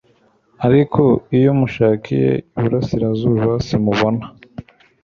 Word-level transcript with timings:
ariko, 0.67 1.01
iyo 1.37 1.51
mushakiye 1.59 2.31
iburasirazuba, 2.57 3.49
simubona 3.65 4.23